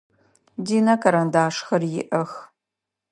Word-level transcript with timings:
Динэ 0.65 0.93
карандашхэр 1.01 1.81
иӏэх. 2.01 2.31